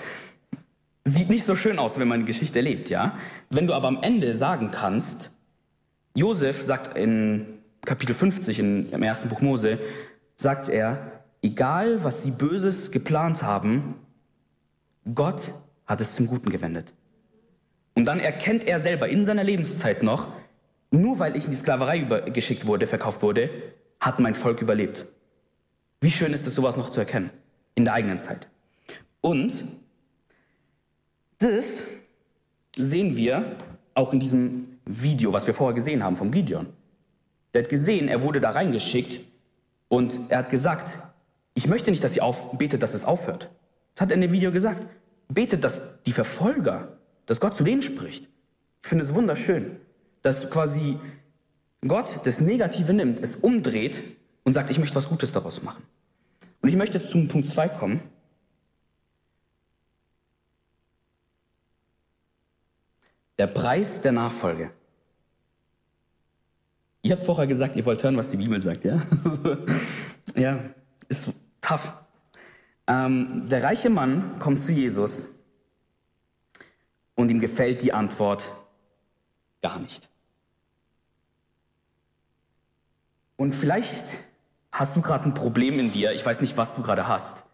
[1.06, 3.16] Sieht nicht so schön aus, wenn man eine Geschichte erlebt, ja?
[3.48, 5.30] Wenn du aber am Ende sagen kannst,
[6.14, 7.46] Josef sagt in
[7.86, 9.78] Kapitel 50 in, im ersten Buch Mose,
[10.36, 11.13] sagt er,
[11.44, 13.94] egal was sie Böses geplant haben,
[15.14, 15.52] Gott
[15.84, 16.92] hat es zum Guten gewendet.
[17.94, 20.28] Und dann erkennt er selber in seiner Lebenszeit noch,
[20.90, 23.50] nur weil ich in die Sklaverei geschickt wurde, verkauft wurde,
[24.00, 25.04] hat mein Volk überlebt.
[26.00, 27.30] Wie schön ist es, sowas noch zu erkennen
[27.74, 28.48] in der eigenen Zeit.
[29.20, 29.64] Und
[31.38, 31.64] das
[32.76, 33.56] sehen wir
[33.92, 36.66] auch in diesem Video, was wir vorher gesehen haben vom Gideon.
[37.52, 39.20] Der hat gesehen, er wurde da reingeschickt
[39.88, 40.96] und er hat gesagt,
[41.54, 43.50] ich möchte nicht, dass ihr betet, dass es aufhört.
[43.94, 44.86] Das hat er in dem Video gesagt.
[45.28, 48.28] Betet, dass die Verfolger, dass Gott zu denen spricht.
[48.82, 49.80] Ich finde es wunderschön,
[50.22, 50.98] dass quasi
[51.86, 54.02] Gott das Negative nimmt, es umdreht
[54.42, 55.84] und sagt, ich möchte was Gutes daraus machen.
[56.60, 58.00] Und ich möchte jetzt zum Punkt 2 kommen.
[63.38, 64.70] Der Preis der Nachfolge.
[67.02, 68.98] Ihr habt vorher gesagt, ihr wollt hören, was die Bibel sagt, ja?
[70.36, 70.58] ja,
[71.08, 71.34] ist
[71.64, 71.92] tough.
[72.86, 75.38] Ähm, der reiche Mann kommt zu Jesus
[77.14, 78.50] und ihm gefällt die Antwort
[79.62, 80.08] gar nicht.
[83.36, 84.18] Und vielleicht
[84.70, 86.12] hast du gerade ein Problem in dir.
[86.12, 87.44] Ich weiß nicht, was du gerade hast.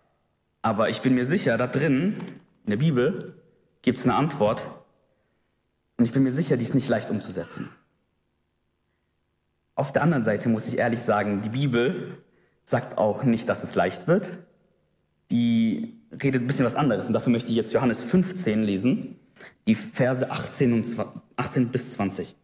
[0.63, 2.19] Aber ich bin mir sicher, da drin,
[2.65, 3.41] in der Bibel,
[3.83, 4.67] gibt es eine Antwort.
[5.97, 7.71] Und ich bin mir sicher, die ist nicht leicht umzusetzen.
[9.75, 12.23] Auf der anderen Seite muss ich ehrlich sagen, die Bibel
[12.71, 14.29] sagt auch nicht, dass es leicht wird.
[15.33, 17.09] Die redet ein bisschen was anderes.
[17.09, 19.19] Und dafür möchte ich jetzt Johannes 15 lesen,
[19.67, 22.37] die Verse 18, und 20, 18 bis 20.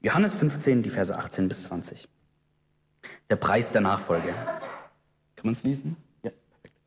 [0.00, 2.08] Johannes 15, die Verse 18 bis 20.
[3.28, 4.28] Der Preis der Nachfolge.
[5.36, 5.96] Kann man es lesen?
[6.22, 6.80] Ja, perfekt.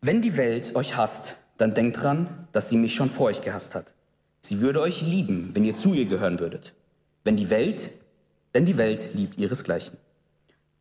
[0.00, 3.74] Wenn die Welt euch hasst, dann denkt dran, dass sie mich schon vor euch gehasst
[3.74, 3.92] hat.
[4.40, 6.72] Sie würde euch lieben, wenn ihr zu ihr gehören würdet.
[7.24, 7.90] Wenn die Welt
[8.56, 9.98] denn die Welt liebt ihresgleichen.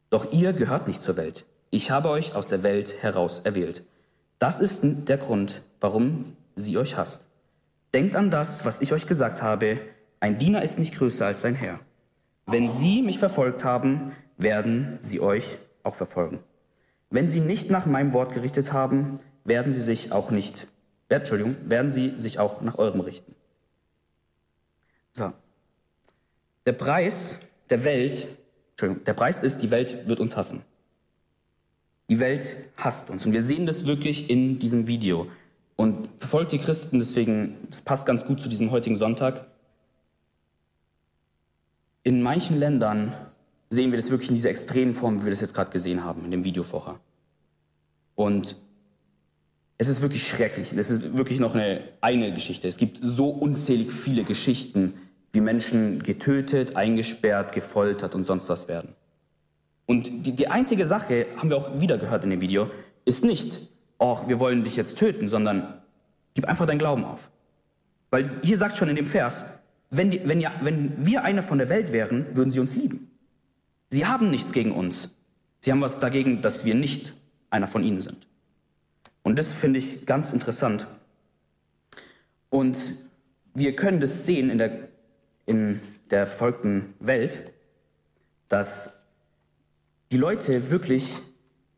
[0.10, 1.46] Doch ihr gehört nicht zur Welt.
[1.72, 3.84] Ich habe euch aus der Welt heraus erwählt.
[4.40, 7.22] Das ist der Grund, warum sie euch hasst.
[7.94, 9.80] Denkt an das, was ich euch gesagt habe.
[10.20, 11.80] Ein Diener ist nicht größer als sein Herr.
[12.46, 16.40] Wenn sie mich verfolgt haben, werden sie euch auch verfolgen.
[17.10, 20.68] Wenn sie nicht nach meinem Wort gerichtet haben, werden sie sich auch nicht,
[21.10, 23.36] Entschuldigung, werden sie sich auch nach eurem richten.
[25.14, 25.32] So.
[26.66, 27.38] Der Preis
[27.70, 28.28] der Welt,
[28.82, 30.64] der Preis ist, die Welt wird uns hassen.
[32.10, 32.44] Die Welt
[32.78, 33.26] hasst uns.
[33.26, 35.28] Und wir sehen das wirklich in diesem Video.
[35.76, 39.46] Und verfolgt die Christen, deswegen, es passt ganz gut zu diesem heutigen Sonntag.
[42.04, 43.14] In manchen Ländern
[43.70, 46.24] sehen wir das wirklich in dieser extremen Form, wie wir das jetzt gerade gesehen haben,
[46.24, 47.00] in dem Video vorher.
[48.14, 48.56] Und
[49.78, 50.72] es ist wirklich schrecklich.
[50.74, 52.68] Es ist wirklich noch eine, eine Geschichte.
[52.68, 54.94] Es gibt so unzählig viele Geschichten,
[55.36, 58.96] wie Menschen getötet, eingesperrt, gefoltert und sonst was werden.
[59.86, 62.72] Und die, die einzige Sache, haben wir auch wieder gehört in dem Video,
[63.06, 63.70] ist nicht,
[64.00, 65.82] oh, wir wollen dich jetzt töten, sondern
[66.34, 67.30] gib einfach deinen Glauben auf.
[68.10, 69.46] Weil hier sagt schon in dem Vers,
[69.92, 73.12] wenn, die, wenn, ja, wenn wir einer von der Welt wären, würden sie uns lieben.
[73.90, 75.10] Sie haben nichts gegen uns.
[75.60, 77.14] Sie haben was dagegen, dass wir nicht
[77.50, 78.28] einer von ihnen sind.
[79.22, 80.88] Und das finde ich ganz interessant.
[82.50, 82.78] Und
[83.54, 84.95] wir können das sehen in der
[85.46, 85.82] in
[86.12, 87.52] der folgten Welt,
[88.48, 89.06] dass
[90.12, 91.16] die Leute wirklich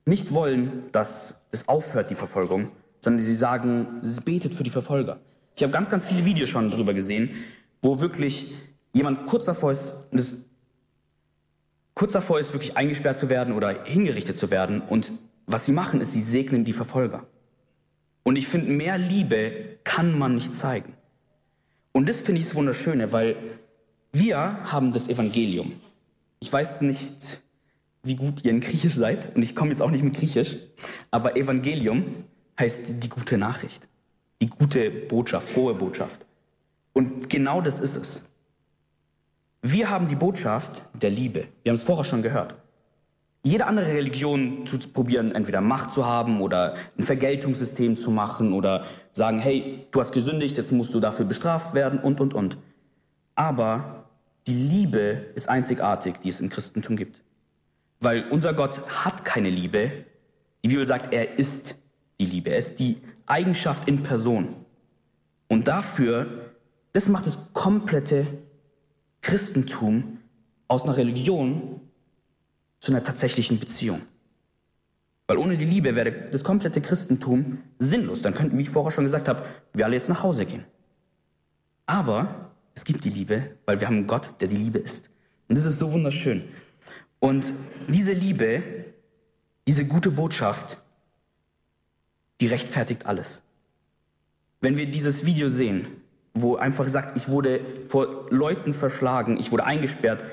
[0.05, 5.19] nicht wollen, dass es aufhört, die Verfolgung, sondern sie sagen, betet für die Verfolger.
[5.55, 7.31] Ich habe ganz, ganz viele Videos schon darüber gesehen,
[7.81, 8.53] wo wirklich
[8.93, 9.91] jemand kurz davor ist,
[11.93, 14.81] kurz davor ist, wirklich eingesperrt zu werden oder hingerichtet zu werden.
[14.81, 15.11] Und
[15.45, 17.25] was sie machen, ist, sie segnen die Verfolger.
[18.23, 20.96] Und ich finde, mehr Liebe kann man nicht zeigen.
[21.97, 23.35] Und das finde ich das Wunderschöne, weil
[24.11, 24.37] wir
[24.71, 25.81] haben das Evangelium.
[26.39, 27.41] Ich weiß nicht,
[28.03, 30.57] wie gut ihr in Griechisch seid, und ich komme jetzt auch nicht mit Griechisch,
[31.09, 32.05] aber Evangelium
[32.59, 33.87] heißt die gute Nachricht,
[34.43, 36.23] die gute Botschaft, frohe Botschaft.
[36.93, 38.21] Und genau das ist es.
[39.63, 41.47] Wir haben die Botschaft der Liebe.
[41.63, 42.53] Wir haben es vorher schon gehört.
[43.41, 48.85] Jede andere Religion zu probieren, entweder Macht zu haben oder ein Vergeltungssystem zu machen oder
[49.17, 52.57] sagen, hey, du hast gesündigt, jetzt musst du dafür bestraft werden und, und, und.
[53.35, 54.05] Aber
[54.47, 57.21] die Liebe ist einzigartig, die es im Christentum gibt.
[57.99, 59.91] Weil unser Gott hat keine Liebe.
[60.63, 61.75] Die Bibel sagt, er ist
[62.19, 62.51] die Liebe.
[62.51, 64.55] Er ist die Eigenschaft in Person.
[65.47, 66.51] Und dafür,
[66.93, 68.25] das macht das komplette
[69.21, 70.19] Christentum
[70.67, 71.81] aus einer Religion
[72.79, 74.01] zu einer tatsächlichen Beziehung.
[75.27, 78.21] Weil ohne die Liebe wäre das komplette Christentum sinnlos.
[78.21, 80.63] Dann könnten, wie ich vorher schon gesagt habe, wir alle jetzt nach Hause gehen.
[81.85, 85.09] Aber es gibt die Liebe, weil wir haben einen Gott, der die Liebe ist.
[85.49, 86.43] Und das ist so wunderschön.
[87.19, 87.45] Und
[87.87, 88.63] diese Liebe,
[89.67, 90.77] diese gute Botschaft,
[92.39, 93.41] die rechtfertigt alles.
[94.61, 95.87] Wenn wir dieses Video sehen,
[96.33, 100.23] wo einfach sagt, ich wurde vor Leuten verschlagen, ich wurde eingesperrt,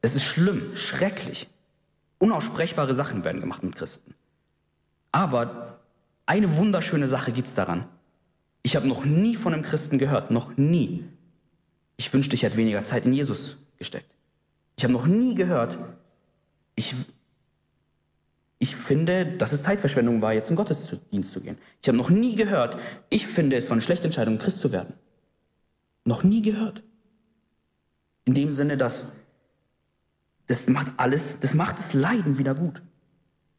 [0.00, 1.48] das ist schlimm, schrecklich.
[2.18, 4.14] Unaussprechbare Sachen werden gemacht mit Christen.
[5.12, 5.78] Aber
[6.26, 7.86] eine wunderschöne Sache gibt's daran.
[8.62, 11.04] Ich habe noch nie von einem Christen gehört, noch nie.
[11.96, 14.10] Ich wünschte, ich hätte weniger Zeit in Jesus gesteckt.
[14.76, 15.78] Ich habe noch nie gehört,
[16.76, 16.94] ich,
[18.58, 21.58] ich finde, dass es Zeitverschwendung war, jetzt in Gottesdienst zu gehen.
[21.82, 22.78] Ich habe noch nie gehört,
[23.10, 24.94] ich finde, es war eine schlechte Entscheidung, Christ zu werden.
[26.04, 26.82] Noch nie gehört.
[28.24, 29.16] In dem Sinne, dass
[30.46, 32.82] das macht alles, das macht das Leiden wieder gut.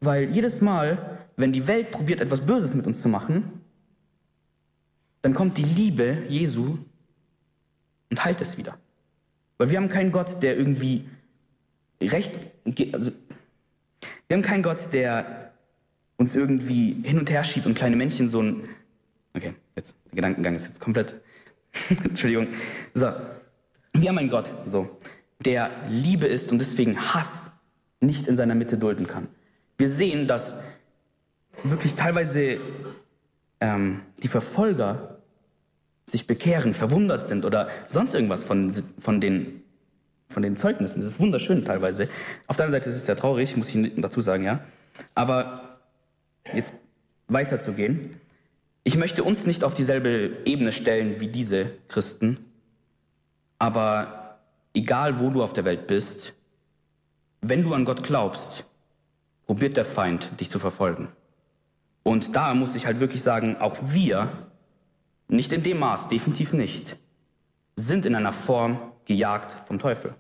[0.02, 3.62] Weil jedes Mal, wenn die Welt probiert, etwas Böses mit uns zu machen,
[5.22, 6.78] dann kommt die Liebe Jesu
[8.10, 8.78] und heilt es wieder.
[9.58, 11.06] Weil wir haben keinen Gott, der irgendwie
[12.02, 12.34] recht,
[12.92, 13.12] also
[14.28, 15.54] wir haben keinen Gott, der
[16.18, 18.68] uns irgendwie hin und her schiebt und kleine Männchen so ein,
[19.34, 21.16] okay, jetzt, der Gedankengang ist jetzt komplett,
[22.04, 22.48] Entschuldigung.
[22.94, 23.12] So,
[23.94, 24.90] wir haben einen Gott, so,
[25.46, 27.60] der Liebe ist und deswegen Hass
[28.02, 29.30] nicht in seiner Mitte dulden kann.
[29.78, 30.64] Wir sehen, dass
[31.64, 32.58] wirklich teilweise
[33.60, 35.20] ähm, die Verfolger
[36.06, 39.64] sich bekehren, verwundert sind oder sonst irgendwas von, von, den,
[40.28, 41.02] von den Zeugnissen.
[41.02, 42.10] Das ist wunderschön teilweise.
[42.48, 44.60] Auf der anderen Seite ist es ja traurig, muss ich dazu sagen, ja.
[45.16, 45.80] Aber
[46.54, 46.72] jetzt
[47.28, 48.20] weiterzugehen.
[48.84, 52.40] Ich möchte uns nicht auf dieselbe Ebene stellen wie diese Christen,
[53.60, 54.40] aber
[54.74, 56.34] egal wo du auf der Welt bist,
[57.42, 58.66] wenn du an Gott glaubst,
[59.46, 61.10] probiert der Feind, dich zu verfolgen.
[62.10, 64.32] Und da muss ich halt wirklich sagen, auch wir
[65.28, 66.98] nicht in dem Maß, definitiv nicht.
[67.76, 70.16] Sind in einer Form gejagt vom Teufel.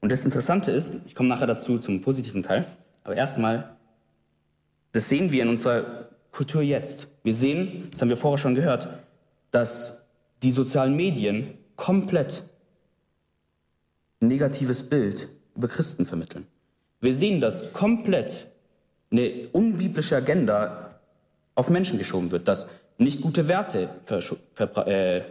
[0.00, 2.64] Und das Interessante ist, ich komme nachher dazu zum positiven Teil,
[3.02, 3.76] aber erstmal,
[4.92, 7.08] das sehen wir in unserer Kultur jetzt.
[7.24, 8.88] Wir sehen, das haben wir vorher schon gehört,
[9.50, 10.06] dass
[10.44, 12.44] die sozialen Medien komplett
[14.20, 16.46] negatives Bild über Christen vermitteln.
[17.00, 18.46] Wir sehen, dass komplett
[19.10, 21.00] eine unbiblische Agenda
[21.54, 25.22] auf Menschen geschoben wird, dass nicht gute Werte äh,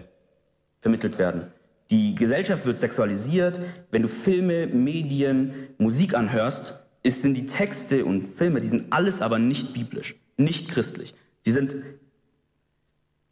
[0.80, 1.52] vermittelt werden.
[1.90, 3.60] Die Gesellschaft wird sexualisiert.
[3.92, 9.38] Wenn du Filme, Medien, Musik anhörst, sind die Texte und Filme, die sind alles aber
[9.38, 11.14] nicht biblisch, nicht christlich.
[11.46, 11.76] Die sind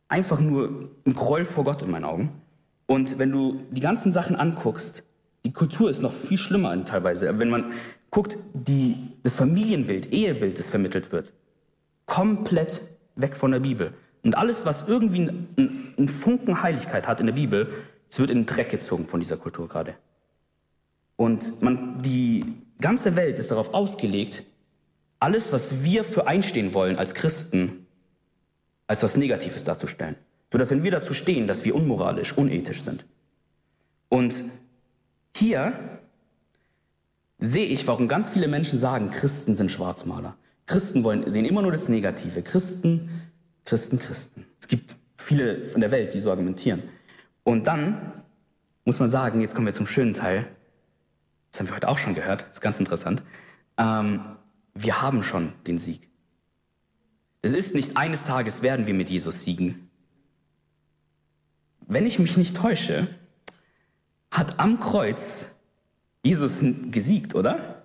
[0.07, 2.41] einfach nur ein Groll vor Gott in meinen Augen.
[2.85, 5.03] Und wenn du die ganzen Sachen anguckst,
[5.45, 7.39] die Kultur ist noch viel schlimmer teilweise.
[7.39, 7.73] Wenn man
[8.13, 11.33] guckt, die, das Familienbild, Ehebild, das vermittelt wird,
[12.05, 12.81] komplett
[13.15, 13.93] weg von der Bibel.
[14.23, 17.73] Und alles, was irgendwie einen, einen Funken Heiligkeit hat in der Bibel,
[18.09, 19.95] es wird in den Dreck gezogen von dieser Kultur gerade.
[21.15, 22.45] Und man, die
[22.79, 24.43] ganze Welt ist darauf ausgelegt,
[25.19, 27.87] alles, was wir für einstehen wollen als Christen,
[28.85, 30.15] als was Negatives darzustellen.
[30.51, 33.05] So dass wenn wir dazu stehen, dass wir unmoralisch, unethisch sind.
[34.09, 34.35] Und
[35.35, 35.73] hier
[37.43, 40.35] sehe ich, warum ganz viele Menschen sagen, Christen sind Schwarzmaler.
[40.65, 42.41] Christen wollen, sehen immer nur das Negative.
[42.41, 43.09] Christen
[43.65, 44.45] Christen, Christen.
[44.59, 46.83] Es gibt viele von der Welt, die so argumentieren.
[47.43, 48.23] Und dann
[48.85, 50.47] muss man sagen, jetzt kommen wir zum schönen Teil.
[51.51, 53.21] Das haben wir heute auch schon gehört, ist ganz interessant.
[53.77, 54.21] Ähm,
[54.73, 56.09] wir haben schon den Sieg.
[57.41, 59.89] Es ist nicht eines Tages werden wir mit Jesus siegen.
[61.85, 63.07] Wenn ich mich nicht täusche,
[64.31, 65.55] hat am Kreuz
[66.23, 66.59] Jesus
[66.89, 67.83] gesiegt, oder?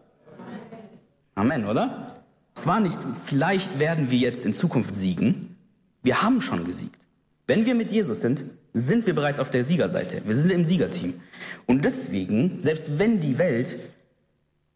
[1.35, 2.23] Amen, oder?
[2.57, 5.57] Es war nicht, vielleicht werden wir jetzt in Zukunft siegen,
[6.03, 6.99] wir haben schon gesiegt.
[7.47, 10.23] Wenn wir mit Jesus sind, sind wir bereits auf der Siegerseite.
[10.25, 11.21] Wir sind im Siegerteam.
[11.67, 13.77] Und deswegen, selbst wenn die Welt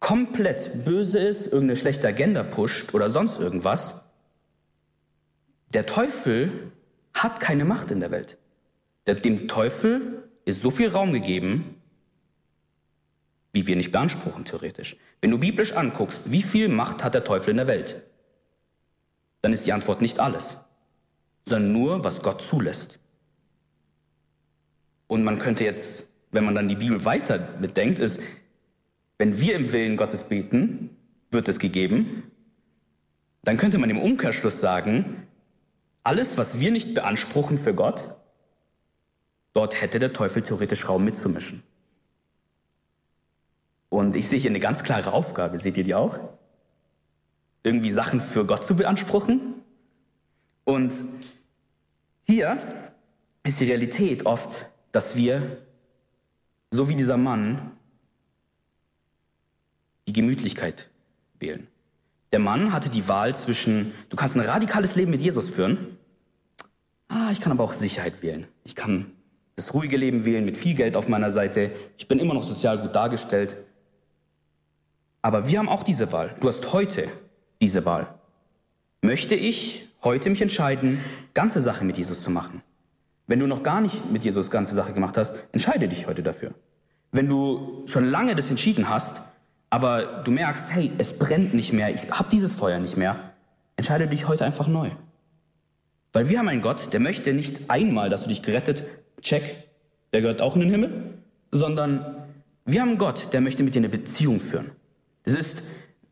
[0.01, 4.07] komplett böse ist, irgendeine schlechte Agenda pusht oder sonst irgendwas,
[5.73, 6.73] der Teufel
[7.15, 8.39] hat keine Macht in der Welt.
[9.07, 11.77] Dem Teufel ist so viel Raum gegeben,
[13.53, 14.97] wie wir nicht beanspruchen, theoretisch.
[15.21, 18.03] Wenn du biblisch anguckst, wie viel Macht hat der Teufel in der Welt,
[19.43, 20.57] dann ist die Antwort nicht alles
[21.45, 22.99] sondern nur, was Gott zulässt.
[25.07, 28.21] Und man könnte jetzt, wenn man dann die Bibel weiter mitdenkt, ist,
[29.19, 30.97] wenn wir im Willen Gottes beten,
[31.31, 32.31] wird es gegeben,
[33.45, 35.27] dann könnte man im Umkehrschluss sagen,
[36.05, 38.17] alles, was wir nicht beanspruchen für Gott,
[39.53, 41.63] dort hätte der Teufel theoretisch Raum mitzumischen.
[43.93, 46.19] Und ich sehe hier eine ganz klare Aufgabe, seht ihr die auch?
[47.63, 49.53] Irgendwie Sachen für Gott zu beanspruchen
[50.65, 50.95] und
[52.25, 52.57] hier
[53.43, 55.59] ist die Realität oft, dass wir,
[56.71, 57.73] so wie dieser Mann,
[60.09, 60.89] die Gemütlichkeit
[61.39, 61.67] wählen.
[62.33, 65.99] Der Mann hatte die Wahl zwischen, du kannst ein radikales Leben mit Jesus führen,
[67.09, 68.47] ah, ich kann aber auch Sicherheit wählen.
[68.65, 69.13] Ich kann
[69.57, 71.73] das ruhige Leben wählen mit viel Geld auf meiner Seite.
[71.99, 73.59] Ich bin immer noch sozial gut dargestellt.
[75.23, 76.35] Aber wir haben auch diese Wahl.
[76.41, 77.09] Du hast heute
[77.61, 78.09] diese Wahl.
[79.03, 81.01] Möchte ich heute mich entscheiden,
[81.33, 82.63] ganze Sache mit Jesus zu machen?
[83.29, 86.53] Wenn du noch gar nicht mit Jesus ganze Sache gemacht hast, entscheide dich heute dafür.
[87.13, 89.23] Wenn du schon lange das entschieden hast,
[89.71, 93.33] aber du merkst, hey, es brennt nicht mehr, ich habe dieses Feuer nicht mehr,
[93.77, 94.91] entscheide dich heute einfach neu.
[96.13, 98.85] Weil wir haben einen Gott, der möchte nicht einmal, dass du dich gerettet,
[99.21, 99.69] check,
[100.13, 101.15] der gehört auch in den Himmel,
[101.53, 102.17] sondern
[102.65, 104.73] wir haben einen Gott, der möchte mit dir eine Beziehung führen.
[105.25, 105.63] Das ist,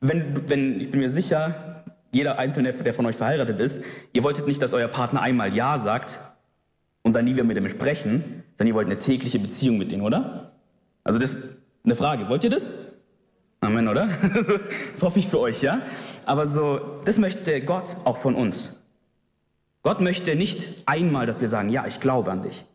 [0.00, 4.46] wenn, wenn, ich bin mir sicher, jeder Einzelne, der von euch verheiratet ist, ihr wolltet
[4.46, 6.18] nicht, dass euer Partner einmal Ja sagt
[7.02, 10.02] und dann nie wieder mit dem sprechen, sondern ihr wollt eine tägliche Beziehung mit ihm,
[10.02, 10.52] oder?
[11.04, 12.28] Also das ist eine Frage.
[12.28, 12.70] Wollt ihr das?
[13.60, 14.08] Amen, oder?
[14.92, 15.82] das hoffe ich für euch, ja?
[16.24, 18.80] Aber so, das möchte Gott auch von uns.
[19.82, 22.66] Gott möchte nicht einmal, dass wir sagen, ja, ich glaube an dich.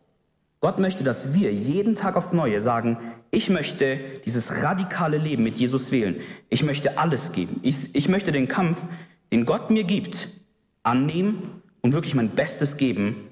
[0.66, 2.98] Gott möchte, dass wir jeden Tag aufs Neue sagen,
[3.30, 6.16] ich möchte dieses radikale Leben mit Jesus wählen.
[6.48, 7.60] Ich möchte alles geben.
[7.62, 8.84] Ich, ich möchte den Kampf,
[9.30, 10.26] den Gott mir gibt,
[10.82, 13.28] annehmen und wirklich mein Bestes geben.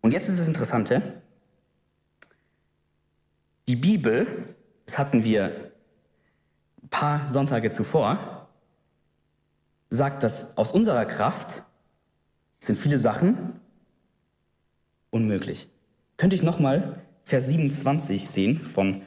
[0.00, 1.20] Und jetzt ist das Interessante.
[3.66, 4.54] Die Bibel,
[4.86, 5.72] das hatten wir
[6.84, 8.48] ein paar Sonntage zuvor,
[9.90, 11.64] sagt, dass aus unserer Kraft
[12.60, 13.58] sind viele Sachen
[15.10, 15.68] unmöglich.
[16.16, 19.02] Könnte ich nochmal Vers 27 sehen von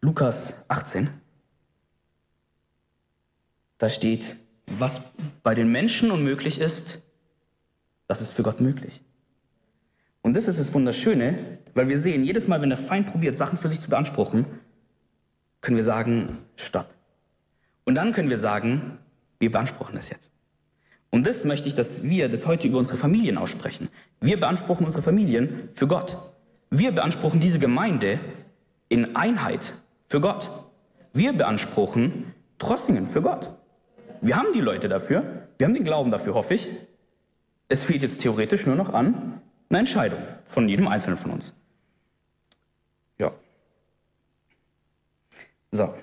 [0.00, 1.08] Lukas 18?
[3.78, 4.36] Da steht,
[4.66, 5.00] was
[5.42, 7.02] bei den Menschen unmöglich ist,
[8.06, 9.00] das ist für Gott möglich.
[10.20, 13.58] Und das ist das Wunderschöne, weil wir sehen, jedes Mal, wenn der Feind probiert, Sachen
[13.58, 14.46] für sich zu beanspruchen,
[15.60, 16.94] können wir sagen, stopp.
[17.84, 18.98] Und dann können wir sagen,
[19.38, 20.33] wir beanspruchen das jetzt.
[21.10, 23.88] Und das möchte ich, dass wir das heute über unsere Familien aussprechen.
[24.20, 26.16] Wir beanspruchen unsere Familien für Gott.
[26.70, 28.18] Wir beanspruchen diese Gemeinde
[28.88, 29.74] in Einheit
[30.08, 30.50] für Gott.
[31.12, 33.50] Wir beanspruchen Trossingen für Gott.
[34.20, 36.68] Wir haben die Leute dafür, wir haben den Glauben dafür, hoffe ich.
[37.68, 41.54] Es fehlt jetzt theoretisch nur noch an eine Entscheidung von jedem Einzelnen von uns.
[43.18, 43.32] Ja.
[45.70, 45.94] So.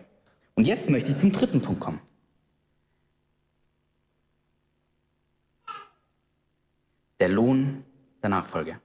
[0.56, 2.00] Und jetzt möchte ich zum dritten Punkt kommen.
[7.22, 7.84] Der Lohn
[8.24, 8.80] der Nachfolge.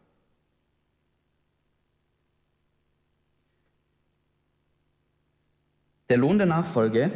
[6.11, 7.11] Der Lohn der Nachfolge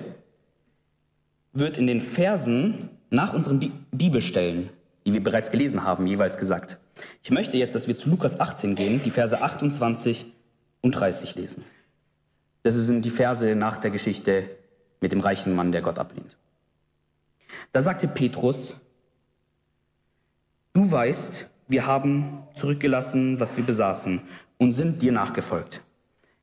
[1.53, 4.71] wird in den Versen nach unseren Bibelstellen,
[5.05, 6.79] die wir bereits gelesen haben, jeweils gesagt.
[7.23, 10.25] Ich möchte jetzt, dass wir zu Lukas 18 gehen, die Verse 28
[10.81, 11.65] und 30 lesen.
[12.63, 14.49] Das sind die Verse nach der Geschichte
[15.01, 16.39] mit dem reichen Mann, der Gott ablehnt.
[17.73, 18.75] Da sagte Petrus,
[20.73, 24.21] Du weißt, wir haben zurückgelassen, was wir besaßen
[24.57, 25.83] und sind dir nachgefolgt.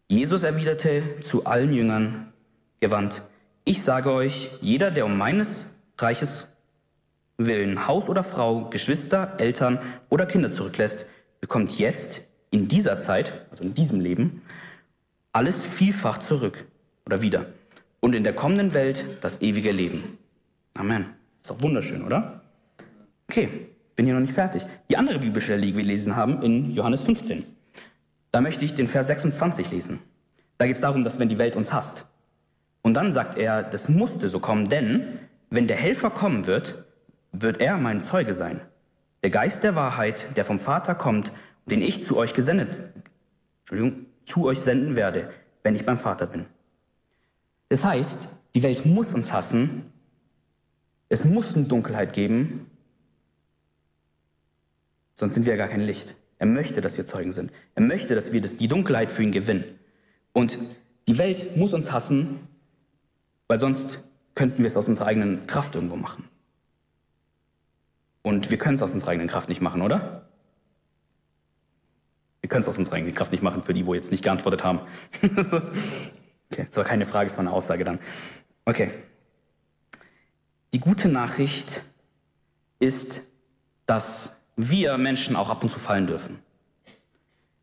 [0.09, 2.33] Jesus erwiderte zu allen Jüngern
[2.81, 3.21] gewandt,
[3.63, 6.47] ich sage euch, jeder, der um meines Reiches
[7.37, 11.09] willen Haus oder Frau, Geschwister, Eltern oder Kinder zurücklässt,
[11.39, 14.41] bekommt jetzt in dieser Zeit, also in diesem Leben,
[15.31, 16.65] alles vielfach zurück
[17.05, 17.45] oder wieder
[17.99, 20.17] und in der kommenden Welt das ewige Leben.
[20.73, 21.05] Amen.
[21.41, 22.41] Ist doch wunderschön, oder?
[23.29, 24.65] Okay, bin hier noch nicht fertig.
[24.89, 27.43] Die andere Bibelstelle, die wir gelesen haben, in Johannes 15.
[28.31, 29.99] Da möchte ich den Vers 26 lesen.
[30.57, 32.05] Da geht es darum, dass wenn die Welt uns hasst.
[32.83, 36.85] Und dann sagt er, das musste so kommen, denn wenn der Helfer kommen wird,
[37.31, 38.61] wird er mein Zeuge sein.
[39.23, 41.31] Der Geist der Wahrheit, der vom Vater kommt,
[41.65, 42.79] den ich zu euch gesendet,
[43.61, 45.29] Entschuldigung, zu euch senden werde,
[45.63, 46.45] wenn ich beim Vater bin.
[47.69, 49.91] Das heißt, die Welt muss uns hassen,
[51.09, 52.69] es muss eine Dunkelheit geben,
[55.17, 56.15] Sonst sind wir ja gar kein Licht.
[56.37, 57.51] Er möchte, dass wir Zeugen sind.
[57.73, 59.63] Er möchte, dass wir die Dunkelheit für ihn gewinnen.
[60.31, 60.59] Und
[61.07, 62.47] die Welt muss uns hassen,
[63.47, 63.97] weil sonst
[64.35, 66.25] könnten wir es aus unserer eigenen Kraft irgendwo machen.
[68.21, 70.29] Und wir können es aus unserer eigenen Kraft nicht machen, oder?
[72.41, 74.63] Wir können es aus unserer eigenen Kraft nicht machen, für die, wo jetzt nicht geantwortet
[74.63, 74.81] haben.
[75.23, 77.97] okay, das war keine Frage, es war eine Aussage dann.
[78.65, 78.91] Okay.
[80.73, 81.81] Die gute Nachricht
[82.77, 83.21] ist,
[83.87, 86.39] dass wir Menschen auch ab und zu fallen dürfen.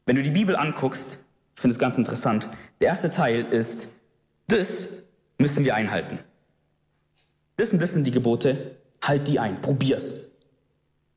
[0.07, 1.19] Wenn du die Bibel anguckst,
[1.55, 2.49] ich finde es ganz interessant,
[2.81, 3.89] der erste Teil ist,
[4.47, 5.05] das
[5.39, 6.19] müssen wir einhalten.
[7.57, 10.33] Das und das sind die Gebote, halt die ein, probier's.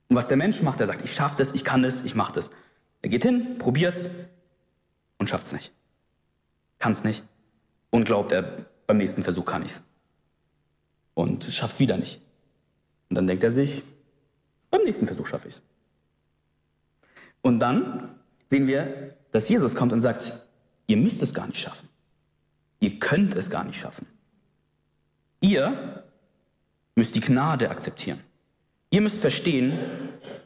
[0.09, 2.31] Und was der Mensch macht, er sagt, ich schaff das, ich kann es, ich mach
[2.31, 2.51] das.
[3.01, 4.09] Er geht hin, probiert's
[5.17, 5.71] und schafft's nicht.
[6.79, 7.23] Kann's nicht.
[7.89, 9.83] Und glaubt, er beim nächsten Versuch kann ich's.
[11.13, 12.21] Und schafft's wieder nicht.
[13.09, 13.83] Und dann denkt er sich,
[14.69, 15.61] beim nächsten Versuch schaffe ich es.
[17.41, 18.15] Und dann
[18.47, 20.33] sehen wir, dass Jesus kommt und sagt,
[20.87, 21.87] ihr müsst es gar nicht schaffen.
[22.79, 24.07] Ihr könnt es gar nicht schaffen.
[25.39, 26.03] Ihr
[26.95, 28.19] müsst die Gnade akzeptieren.
[28.89, 29.73] Ihr müsst verstehen,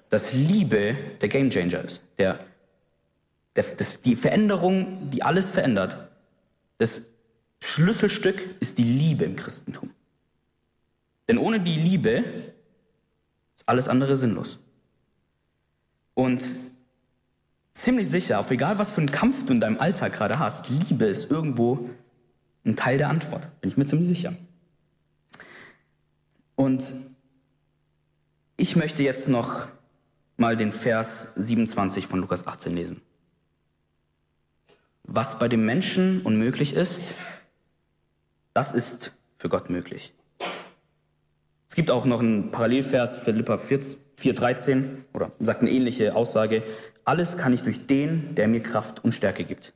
[0.09, 2.01] dass Liebe der Gamechanger ist.
[2.17, 2.39] Der,
[3.55, 5.97] der, das, die Veränderung, die alles verändert.
[6.77, 7.03] Das
[7.63, 9.91] Schlüsselstück ist die Liebe im Christentum.
[11.27, 12.23] Denn ohne die Liebe
[13.61, 14.59] ist alles andere sinnlos.
[16.13, 16.43] Und
[17.73, 21.05] ziemlich sicher, auf egal was für einen Kampf du in deinem Alltag gerade hast, Liebe
[21.05, 21.89] ist irgendwo
[22.65, 23.61] ein Teil der Antwort.
[23.61, 24.33] Bin ich mir ziemlich sicher.
[26.55, 26.83] Und
[28.57, 29.67] ich möchte jetzt noch
[30.37, 33.01] mal den Vers 27 von Lukas 18 lesen.
[35.03, 37.01] Was bei dem Menschen unmöglich ist,
[38.53, 40.13] das ist für Gott möglich.
[41.71, 46.63] Es gibt auch noch einen Parallelvers, Philippa 4,13, oder sagt eine ähnliche Aussage.
[47.05, 49.71] Alles kann ich durch den, der mir Kraft und Stärke gibt.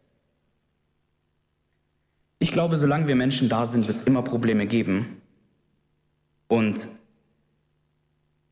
[2.37, 5.21] Ich glaube, solange wir Menschen da sind, wird es immer Probleme geben.
[6.49, 6.85] Und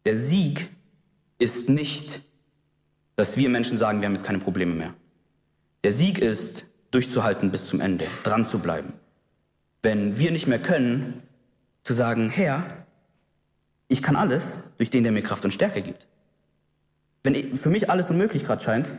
[0.06, 0.70] der Sieg
[1.38, 2.22] ist nicht,
[3.18, 4.94] dass wir Menschen sagen, wir haben jetzt keine Probleme mehr.
[5.84, 8.94] Der Sieg ist, durchzuhalten bis zum Ende, dran zu bleiben.
[9.82, 11.24] Wenn wir nicht mehr können,
[11.82, 12.83] zu sagen, Herr,
[13.94, 14.44] ich kann alles
[14.80, 16.08] durch den, der mir Kraft und Stärke gibt.
[17.22, 18.92] Wenn für mich alles unmöglich gerade scheint,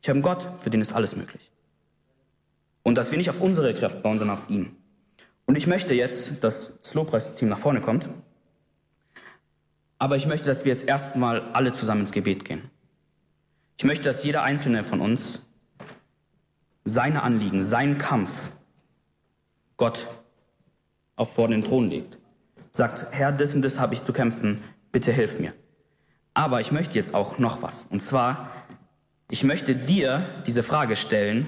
[0.00, 1.50] ich habe einen Gott, für den ist alles möglich.
[2.84, 4.76] Und dass wir nicht auf unsere Kraft bauen, sondern auf ihn.
[5.46, 8.08] Und ich möchte jetzt, dass das Lobpreisteam nach vorne kommt.
[9.98, 12.70] Aber ich möchte, dass wir jetzt erstmal alle zusammen ins Gebet gehen.
[13.78, 15.40] Ich möchte, dass jeder einzelne von uns
[16.84, 18.52] seine Anliegen, seinen Kampf
[19.76, 20.06] Gott
[21.16, 22.18] auf vor den Thron legt.
[22.72, 24.62] Sagt, Herr, das und das habe ich zu kämpfen,
[24.92, 25.52] bitte hilf mir.
[26.34, 27.86] Aber ich möchte jetzt auch noch was.
[27.90, 28.50] Und zwar,
[29.30, 31.46] ich möchte dir diese Frage stellen,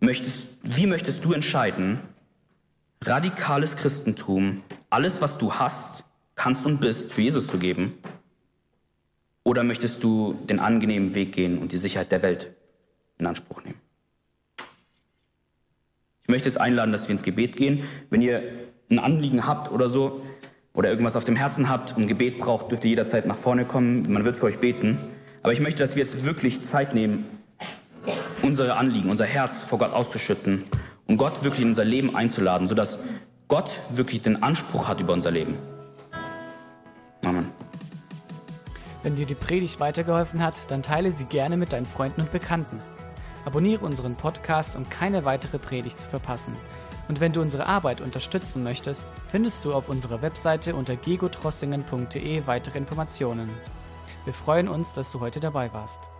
[0.00, 2.00] möchtest, wie möchtest du entscheiden,
[3.02, 6.04] radikales Christentum, alles, was du hast,
[6.34, 7.98] kannst und bist, für Jesus zu geben?
[9.42, 12.50] Oder möchtest du den angenehmen Weg gehen und die Sicherheit der Welt
[13.18, 13.80] in Anspruch nehmen?
[16.22, 17.84] Ich möchte jetzt einladen, dass wir ins Gebet gehen.
[18.08, 18.42] Wenn ihr
[18.94, 20.20] ein Anliegen habt oder so,
[20.74, 24.12] oder irgendwas auf dem Herzen habt und Gebet braucht, dürft ihr jederzeit nach vorne kommen.
[24.12, 24.98] Man wird für euch beten.
[25.42, 27.24] Aber ich möchte, dass wir jetzt wirklich Zeit nehmen,
[28.42, 30.64] unsere Anliegen, unser Herz vor Gott auszuschütten
[31.06, 33.04] und Gott wirklich in unser Leben einzuladen, sodass
[33.46, 35.56] Gott wirklich den Anspruch hat über unser Leben.
[37.24, 37.50] Amen.
[39.02, 42.80] Wenn dir die Predigt weitergeholfen hat, dann teile sie gerne mit deinen Freunden und Bekannten.
[43.44, 46.56] Abonniere unseren Podcast, um keine weitere Predigt zu verpassen.
[47.08, 52.78] Und wenn du unsere Arbeit unterstützen möchtest, findest du auf unserer Webseite unter gegotrossingen.de weitere
[52.78, 53.50] Informationen.
[54.24, 56.13] Wir freuen uns, dass du heute dabei warst.